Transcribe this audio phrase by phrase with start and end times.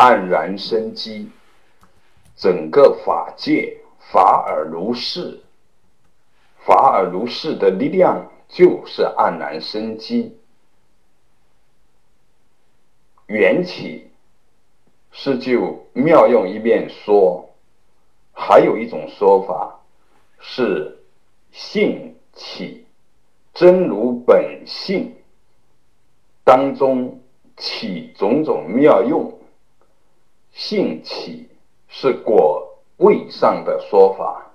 [0.00, 1.28] 黯然生机。
[2.34, 5.42] 整个法界法尔如是，
[6.64, 10.38] 法尔如是的力量就是黯然生机。
[13.26, 14.10] 缘起
[15.12, 17.50] 是就妙用一面说，
[18.32, 19.80] 还有一种说法
[20.38, 20.98] 是
[21.52, 22.86] 性起，
[23.52, 25.14] 真如本性
[26.42, 27.20] 当中
[27.58, 29.39] 起种种妙用，
[30.52, 31.48] 性起。
[31.92, 34.52] 是果位上的说法，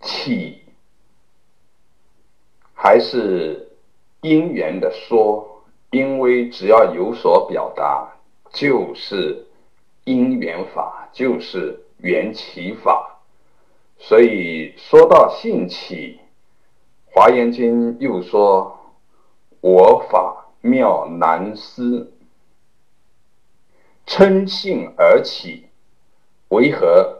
[0.00, 0.60] 起
[2.74, 3.70] 还是
[4.22, 5.62] 因缘的说？
[5.90, 8.12] 因为只要有所表达，
[8.52, 9.46] 就是
[10.02, 13.20] 因缘法，就是缘起法。
[13.98, 16.18] 所以说到性起，
[17.14, 18.76] 《华严经》又说
[19.62, 22.11] ：“我法妙难思。”
[24.06, 25.68] 嗔性而起，
[26.48, 27.18] 为何？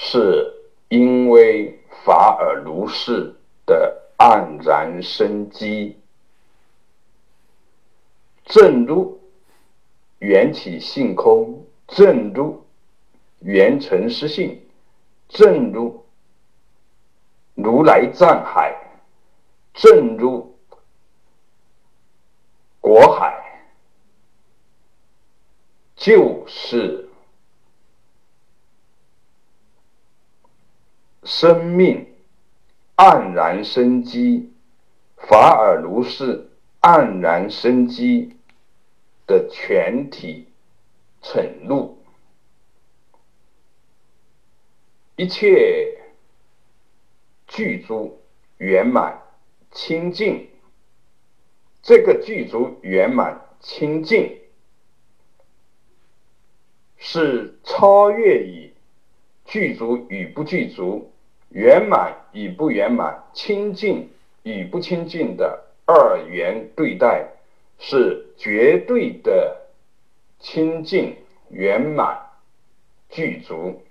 [0.00, 0.54] 是
[0.88, 3.34] 因为法尔如是
[3.66, 5.98] 的黯然生机。
[8.44, 9.20] 正如
[10.20, 12.64] 缘起性空，正如
[13.40, 14.62] 缘成实性，
[15.28, 16.06] 正如
[17.54, 18.72] 如来藏海，
[19.74, 20.56] 正如
[22.80, 23.34] 国海。
[26.08, 27.06] 就是
[31.22, 32.14] 生命
[32.96, 34.50] 黯然生机，
[35.18, 36.48] 法尔如是
[36.80, 38.38] 黯然生机
[39.26, 40.48] 的全体
[41.20, 41.98] 沉入，
[45.16, 46.06] 一切
[47.46, 48.22] 具足
[48.56, 49.20] 圆满
[49.70, 50.48] 清净。
[51.82, 54.37] 这个具足圆满清净。
[57.10, 58.70] 是超越于
[59.46, 61.10] 具足与不具足、
[61.48, 64.10] 圆满与不圆满、清净
[64.42, 67.26] 与不清净的二元对待，
[67.78, 69.56] 是绝对的
[70.38, 71.16] 清净、
[71.48, 72.20] 圆满、
[73.08, 73.82] 具足，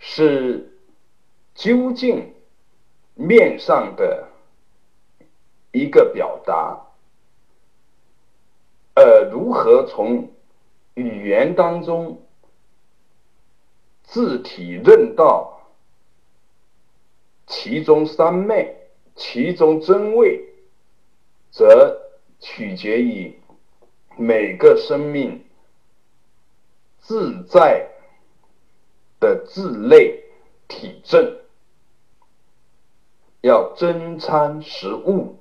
[0.00, 0.68] 是
[1.54, 2.34] 究竟
[3.14, 4.26] 面上的
[5.70, 6.76] 一个表达。
[8.96, 10.28] 呃，如何从？
[11.00, 12.22] 语言当中，
[14.02, 15.70] 字体认道，
[17.46, 18.76] 其中三昧，
[19.16, 20.44] 其中真味，
[21.50, 22.00] 则
[22.38, 23.38] 取决于
[24.16, 25.44] 每个生命
[26.98, 27.88] 自在
[29.18, 30.24] 的自类
[30.68, 31.38] 体证，
[33.40, 35.38] 要真参实悟，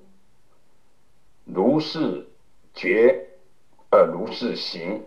[1.46, 2.28] 如是
[2.74, 3.28] 觉
[3.90, 5.04] 而如是行。